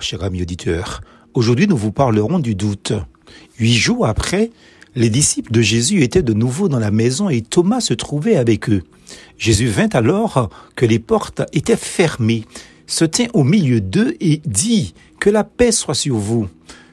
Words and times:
Cher 0.00 0.22
ami 0.22 0.42
auditeur, 0.42 1.00
aujourd'hui 1.34 1.66
nous 1.66 1.76
vous 1.76 1.90
parlerons 1.90 2.38
du 2.38 2.54
doute. 2.54 2.92
Huit 3.58 3.74
jours 3.74 4.06
après, 4.06 4.50
les 4.94 5.10
disciples 5.10 5.50
de 5.50 5.60
Jésus 5.60 6.02
étaient 6.02 6.22
de 6.22 6.32
nouveau 6.32 6.68
dans 6.68 6.78
la 6.78 6.92
maison 6.92 7.28
et 7.28 7.42
Thomas 7.42 7.80
se 7.80 7.94
trouvait 7.94 8.36
avec 8.36 8.70
eux. 8.70 8.84
Jésus 9.38 9.66
vint 9.66 9.88
alors 9.88 10.50
que 10.76 10.86
les 10.86 11.00
portes 11.00 11.42
étaient 11.52 11.76
fermées, 11.76 12.44
se 12.86 13.04
tint 13.04 13.26
au 13.34 13.42
milieu 13.42 13.80
d'eux 13.80 14.14
et 14.20 14.40
dit 14.46 14.94
que 15.18 15.30
la 15.30 15.42
paix 15.42 15.72
soit 15.72 15.94
sur 15.94 16.16
vous. 16.16 16.48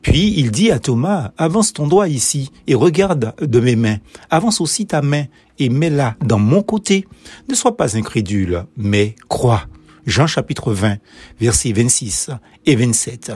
Puis 0.00 0.32
il 0.38 0.50
dit 0.50 0.70
à 0.70 0.78
Thomas, 0.78 1.32
avance 1.36 1.74
ton 1.74 1.86
doigt 1.86 2.08
ici 2.08 2.50
et 2.66 2.74
regarde 2.74 3.34
de 3.42 3.60
mes 3.60 3.76
mains. 3.76 3.98
Avance 4.30 4.62
aussi 4.62 4.86
ta 4.86 5.02
main 5.02 5.24
et 5.58 5.68
mets-la 5.68 6.16
dans 6.24 6.38
mon 6.38 6.62
côté. 6.62 7.06
Ne 7.50 7.54
sois 7.54 7.76
pas 7.76 7.96
incrédule, 7.96 8.64
mais 8.76 9.16
crois. 9.28 9.66
Jean 10.06 10.28
chapitre 10.28 10.72
20, 10.72 10.98
versets 11.40 11.72
26 11.72 12.30
et 12.64 12.76
27. 12.76 13.32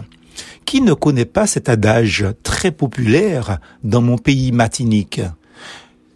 Qui 0.65 0.81
ne 0.81 0.95
connaît 0.95 1.25
pas 1.25 1.49
cet 1.49 1.69
adage 1.69 2.25
très 2.45 2.71
populaire 2.71 3.59
dans 3.83 4.01
mon 4.01 4.17
pays 4.17 4.53
matinique? 4.53 5.21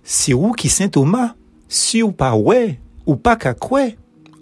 C'est 0.05 0.33
où 0.33 0.53
qui 0.53 0.69
Saint 0.69 0.89
Thomas? 0.89 1.35
Si 1.69 2.03
ou 2.03 2.12
pas 2.12 2.37
ouais 2.37 2.79
ou 3.05 3.17
pas 3.17 3.35
qu'à 3.35 3.55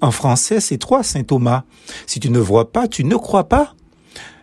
En 0.03 0.11
français, 0.11 0.61
c'est 0.61 0.77
toi 0.77 1.03
Saint 1.03 1.23
Thomas. 1.23 1.65
Si 2.07 2.21
tu 2.21 2.29
ne 2.29 2.39
vois 2.39 2.73
pas, 2.73 2.89
tu 2.89 3.05
ne 3.05 3.17
crois 3.17 3.49
pas. 3.49 3.75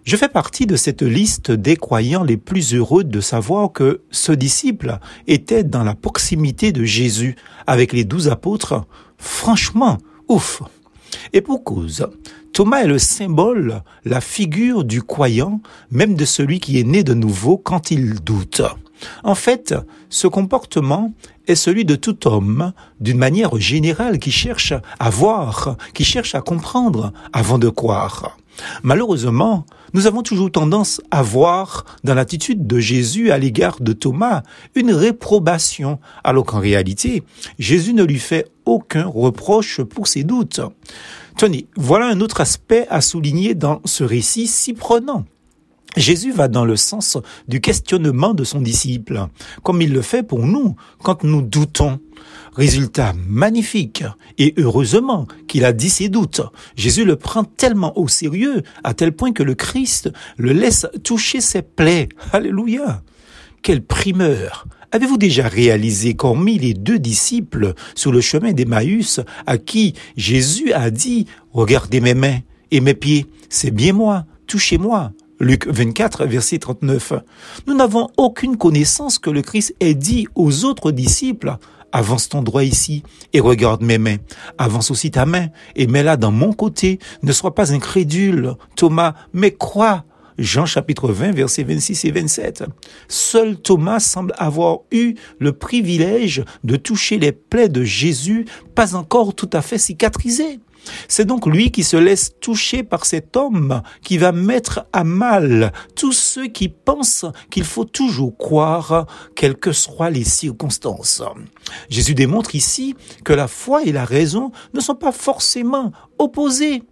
Je 0.05 0.17
fais 0.17 0.27
partie 0.27 0.65
de 0.65 0.75
cette 0.75 1.03
liste 1.03 1.51
des 1.51 1.75
croyants 1.75 2.23
les 2.23 2.37
plus 2.37 2.73
heureux 2.73 3.03
de 3.03 3.21
savoir 3.21 3.71
que 3.71 4.01
ce 4.09 4.31
disciple 4.31 4.97
était 5.27 5.63
dans 5.63 5.83
la 5.83 5.93
proximité 5.93 6.71
de 6.71 6.83
Jésus 6.83 7.35
avec 7.67 7.93
les 7.93 8.05
douze 8.05 8.27
apôtres. 8.27 8.85
Franchement, 9.19 9.99
ouf. 10.27 10.63
Et 11.33 11.41
pour 11.41 11.63
cause, 11.63 12.07
Thomas 12.53 12.81
est 12.81 12.87
le 12.87 12.99
symbole, 12.99 13.83
la 14.05 14.21
figure 14.21 14.83
du 14.83 15.01
croyant, 15.01 15.61
même 15.91 16.15
de 16.15 16.25
celui 16.25 16.59
qui 16.59 16.79
est 16.79 16.83
né 16.83 17.03
de 17.03 17.13
nouveau 17.13 17.57
quand 17.57 17.91
il 17.91 18.15
doute. 18.15 18.61
En 19.23 19.35
fait, 19.35 19.75
ce 20.09 20.27
comportement 20.27 21.13
est 21.47 21.55
celui 21.55 21.85
de 21.85 21.95
tout 21.95 22.27
homme, 22.27 22.73
d'une 22.99 23.17
manière 23.17 23.57
générale, 23.57 24.19
qui 24.19 24.31
cherche 24.31 24.73
à 24.99 25.09
voir, 25.09 25.77
qui 25.93 26.03
cherche 26.03 26.35
à 26.35 26.41
comprendre 26.41 27.13
avant 27.31 27.57
de 27.57 27.69
croire. 27.69 28.37
Malheureusement, 28.83 29.65
nous 29.93 30.07
avons 30.07 30.21
toujours 30.21 30.51
tendance 30.51 31.01
à 31.11 31.21
voir 31.21 31.85
dans 32.03 32.13
l'attitude 32.13 32.67
de 32.67 32.79
Jésus 32.79 33.31
à 33.31 33.37
l'égard 33.37 33.79
de 33.81 33.93
Thomas 33.93 34.43
une 34.75 34.93
réprobation, 34.93 35.99
alors 36.23 36.45
qu'en 36.45 36.59
réalité, 36.59 37.23
Jésus 37.57 37.93
ne 37.93 38.03
lui 38.03 38.19
fait 38.19 38.47
aucun 38.65 39.05
reproche 39.05 39.81
pour 39.81 40.07
ses 40.07 40.23
doutes. 40.23 40.61
Tenez, 41.37 41.67
voilà 41.75 42.07
un 42.07 42.21
autre 42.21 42.41
aspect 42.41 42.85
à 42.89 43.01
souligner 43.01 43.55
dans 43.55 43.81
ce 43.85 44.03
récit 44.03 44.47
si 44.47 44.73
prenant. 44.73 45.25
Jésus 45.97 46.31
va 46.31 46.47
dans 46.47 46.65
le 46.65 46.75
sens 46.75 47.17
du 47.47 47.61
questionnement 47.61 48.33
de 48.33 48.43
son 48.43 48.61
disciple, 48.61 49.27
comme 49.63 49.81
il 49.81 49.91
le 49.91 50.01
fait 50.01 50.23
pour 50.23 50.45
nous 50.45 50.75
quand 51.01 51.23
nous 51.23 51.41
doutons. 51.41 51.99
Résultat 52.53 53.13
magnifique, 53.27 54.03
et 54.37 54.53
heureusement 54.57 55.27
qu'il 55.47 55.65
a 55.65 55.71
dit 55.71 55.89
ses 55.89 56.09
doutes. 56.09 56.41
Jésus 56.75 57.05
le 57.05 57.15
prend 57.15 57.43
tellement 57.43 57.97
au 57.97 58.07
sérieux, 58.07 58.63
à 58.83 58.93
tel 58.93 59.13
point 59.13 59.31
que 59.31 59.43
le 59.43 59.55
Christ 59.55 60.11
le 60.37 60.51
laisse 60.51 60.85
toucher 61.03 61.41
ses 61.41 61.61
plaies. 61.61 62.09
Alléluia. 62.33 63.01
Quelle 63.61 63.83
primeur. 63.83 64.67
Avez-vous 64.91 65.17
déjà 65.17 65.47
réalisé 65.47 66.15
qu'hormis 66.15 66.57
les 66.57 66.73
deux 66.73 66.97
disciples 66.97 67.73
sur 67.93 68.11
le 68.11 68.21
chemin 68.21 68.53
d'Emmaüs, 68.53 69.21
à 69.45 69.57
qui 69.57 69.93
Jésus 70.17 70.73
a 70.73 70.89
dit, 70.89 71.27
regardez 71.53 72.01
mes 72.01 72.15
mains 72.15 72.39
et 72.71 72.81
mes 72.81 72.95
pieds, 72.95 73.27
c'est 73.49 73.71
bien 73.71 73.93
moi, 73.93 74.25
touchez-moi, 74.47 75.13
Luc 75.39 75.67
24, 75.67 76.25
verset 76.25 76.59
39. 76.59 77.13
Nous 77.65 77.73
n'avons 77.73 78.09
aucune 78.17 78.57
connaissance 78.57 79.19
que 79.19 79.29
le 79.29 79.41
Christ 79.41 79.73
ait 79.79 79.93
dit 79.93 80.27
aux 80.35 80.65
autres 80.65 80.91
disciples, 80.91 81.55
avance 81.93 82.27
ton 82.27 82.41
droit 82.41 82.63
ici 82.63 83.03
et 83.31 83.39
regarde 83.39 83.81
mes 83.81 83.97
mains. 83.97 84.17
Avance 84.57 84.91
aussi 84.91 85.11
ta 85.11 85.25
main 85.25 85.47
et 85.77 85.87
mets-la 85.87 86.17
dans 86.17 86.31
mon 86.31 86.51
côté. 86.51 86.99
Ne 87.23 87.31
sois 87.31 87.55
pas 87.55 87.71
incrédule, 87.71 88.55
Thomas, 88.75 89.13
mais 89.33 89.51
crois. 89.51 90.03
Jean 90.39 90.65
chapitre 90.65 91.09
20, 91.09 91.33
versets 91.33 91.63
26 91.63 92.05
et 92.05 92.11
27. 92.11 92.63
Seul 93.09 93.57
Thomas 93.57 93.99
semble 93.99 94.33
avoir 94.37 94.79
eu 94.89 95.15
le 95.37 95.51
privilège 95.51 96.45
de 96.63 96.77
toucher 96.77 97.19
les 97.19 97.33
plaies 97.33 97.67
de 97.67 97.83
Jésus, 97.83 98.45
pas 98.73 98.95
encore 98.95 99.35
tout 99.35 99.49
à 99.51 99.61
fait 99.61 99.77
cicatrisées. 99.77 100.61
C'est 101.09 101.25
donc 101.25 101.45
lui 101.45 101.71
qui 101.71 101.83
se 101.83 101.97
laisse 101.97 102.31
toucher 102.39 102.83
par 102.83 103.05
cet 103.05 103.35
homme 103.35 103.81
qui 104.01 104.17
va 104.17 104.31
mettre 104.31 104.85
à 104.93 105.03
mal 105.03 105.73
tous 105.93 106.13
ceux 106.13 106.47
qui 106.47 106.69
pensent 106.69 107.25
qu'il 107.51 107.65
faut 107.65 107.83
toujours 107.83 108.37
croire, 108.37 109.07
quelles 109.35 109.57
que 109.57 109.73
soient 109.73 110.09
les 110.09 110.23
circonstances. 110.23 111.21
Jésus 111.89 112.15
démontre 112.15 112.55
ici 112.55 112.95
que 113.25 113.33
la 113.33 113.49
foi 113.49 113.83
et 113.83 113.91
la 113.91 114.05
raison 114.05 114.53
ne 114.73 114.79
sont 114.79 114.95
pas 114.95 115.11
forcément 115.11 115.91
opposées. 116.17 116.83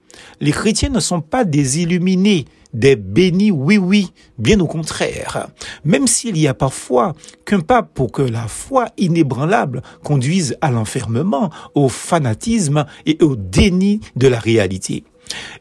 Les 0.42 0.52
chrétiens 0.52 0.90
ne 0.90 1.00
sont 1.00 1.22
pas 1.22 1.46
des 1.46 1.80
illuminés, 1.82 2.46
des 2.78 2.96
bénis 2.96 3.52
oui-oui, 3.52 4.12
bien 4.38 4.60
au 4.60 4.68
contraire. 4.68 5.48
Même 5.84 6.08
s'il 6.08 6.38
y 6.38 6.48
a 6.48 6.54
parfois 6.54 7.14
qu'un 7.44 7.60
pas 7.60 7.82
pour 7.82 8.12
que 8.12 8.22
la 8.22 8.48
foi 8.48 8.88
inébranlable 8.98 9.82
conduise 10.04 10.56
à 10.62 10.70
l'enfermement, 10.72 11.50
au 11.74 11.90
fanatisme 11.90 12.86
et 13.06 13.18
au 13.22 13.36
déni 13.36 14.00
de 14.16 14.28
la 14.28 14.40
réalité. 14.40 15.04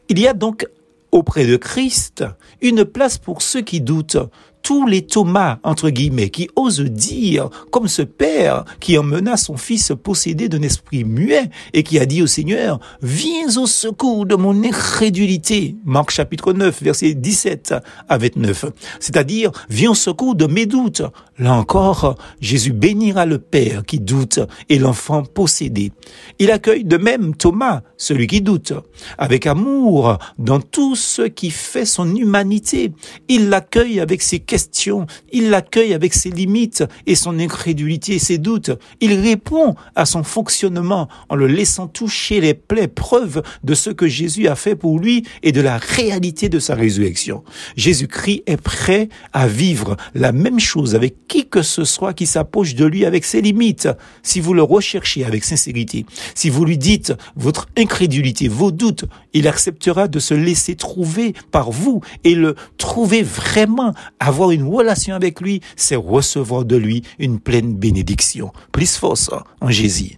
Il 0.09 0.19
y 0.19 0.27
a 0.27 0.33
donc 0.33 0.67
auprès 1.11 1.45
de 1.45 1.57
Christ 1.57 2.23
une 2.61 2.85
place 2.85 3.17
pour 3.17 3.41
ceux 3.41 3.61
qui 3.61 3.81
doutent, 3.81 4.17
tous 4.67 4.85
les 4.85 5.03
Thomas, 5.03 5.59
entre 5.63 5.89
guillemets, 5.89 6.29
qui 6.29 6.49
osent 6.57 6.81
dire, 6.81 7.49
comme 7.71 7.87
ce 7.87 8.01
père 8.01 8.65
qui 8.81 8.97
emmena 8.97 9.37
son 9.37 9.55
fils 9.55 9.93
possédé 10.03 10.49
d'un 10.49 10.61
esprit 10.61 11.05
muet 11.05 11.49
et 11.71 11.83
qui 11.83 11.97
a 11.99 12.05
dit 12.05 12.21
au 12.21 12.27
Seigneur, 12.27 12.77
viens 13.01 13.55
au 13.55 13.65
secours 13.65 14.25
de 14.25 14.35
mon 14.35 14.65
incrédulité. 14.65 15.77
Marc 15.85 16.11
chapitre 16.11 16.51
9, 16.51 16.83
verset 16.83 17.13
17 17.13 17.75
à 18.09 18.17
29. 18.17 18.65
C'est-à-dire, 18.99 19.51
viens 19.69 19.91
au 19.91 19.95
secours 19.95 20.35
de 20.35 20.47
mes 20.47 20.65
doutes. 20.65 21.03
Là 21.39 21.53
encore, 21.53 22.17
Jésus 22.41 22.73
bénira 22.73 23.25
le 23.25 23.37
père 23.37 23.85
qui 23.85 24.01
doute 24.01 24.41
et 24.67 24.79
l'enfant 24.79 25.23
possédé. 25.23 25.93
Il 26.39 26.51
accueille 26.51 26.83
de 26.83 26.97
même 26.97 27.35
Thomas, 27.35 27.83
celui 27.95 28.27
qui 28.27 28.41
doute, 28.41 28.73
avec 29.17 29.45
amour 29.45 30.17
dans 30.37 30.59
tout 30.59 30.97
ce 30.97 31.21
qui 31.21 31.51
fait 31.51 31.85
son 31.85 32.13
humanité. 32.13 32.91
Il 33.29 33.47
l'accueille 33.47 34.01
avec 34.01 34.21
ses 34.21 34.39
il 35.31 35.49
l'accueille 35.49 35.93
avec 35.93 36.13
ses 36.13 36.29
limites 36.29 36.83
et 37.05 37.15
son 37.15 37.39
incrédulité 37.39 38.15
et 38.15 38.19
ses 38.19 38.37
doutes. 38.37 38.71
Il 39.01 39.13
répond 39.13 39.75
à 39.95 40.05
son 40.05 40.23
fonctionnement 40.23 41.07
en 41.29 41.35
le 41.35 41.47
laissant 41.47 41.87
toucher 41.87 42.41
les 42.41 42.53
plaies, 42.53 42.87
preuve 42.87 43.43
de 43.63 43.73
ce 43.73 43.89
que 43.89 44.07
Jésus 44.07 44.47
a 44.47 44.55
fait 44.55 44.75
pour 44.75 44.99
lui 44.99 45.23
et 45.43 45.51
de 45.51 45.61
la 45.61 45.77
réalité 45.77 46.49
de 46.49 46.59
sa 46.59 46.75
résurrection. 46.75 47.43
Jésus-Christ 47.75 48.43
est 48.45 48.57
prêt 48.57 49.09
à 49.33 49.47
vivre 49.47 49.97
la 50.13 50.31
même 50.31 50.59
chose 50.59 50.95
avec 50.95 51.27
qui 51.27 51.47
que 51.47 51.61
ce 51.61 51.83
soit 51.83 52.13
qui 52.13 52.25
s'approche 52.25 52.75
de 52.75 52.85
lui 52.85 53.05
avec 53.05 53.25
ses 53.25 53.41
limites. 53.41 53.89
Si 54.23 54.39
vous 54.39 54.53
le 54.53 54.63
recherchez 54.63 55.25
avec 55.25 55.43
sincérité, 55.43 56.05
si 56.35 56.49
vous 56.49 56.65
lui 56.65 56.77
dites 56.77 57.13
votre 57.35 57.67
incrédulité, 57.77 58.47
vos 58.47 58.71
doutes, 58.71 59.05
il 59.33 59.47
acceptera 59.47 60.07
de 60.07 60.19
se 60.19 60.33
laisser 60.33 60.75
trouver 60.75 61.33
par 61.51 61.71
vous 61.71 62.01
et 62.23 62.35
le 62.35 62.55
trouver 62.77 63.23
vraiment, 63.23 63.93
une 64.51 64.67
relation 64.67 65.15
avec 65.15 65.41
lui, 65.41 65.61
c'est 65.75 65.95
recevoir 65.95 66.65
de 66.65 66.75
lui 66.75 67.03
une 67.19 67.39
pleine 67.39 67.75
bénédiction. 67.75 68.51
Plus 68.71 68.95
force 68.95 69.29
en 69.61 69.69
Jésus. 69.69 70.15